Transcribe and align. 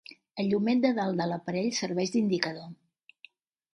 El 0.43 0.47
llumet 0.53 0.81
de 0.85 0.91
dalt 1.01 1.21
de 1.21 1.27
l'aparell 1.31 1.69
serveix 1.81 2.15
d'indicador. 2.17 3.29